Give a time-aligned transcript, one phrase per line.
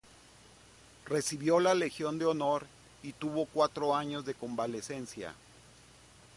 [1.05, 2.65] Recibió la Legión de Honor
[3.03, 5.35] y tuvo cuatro años de convalecencia.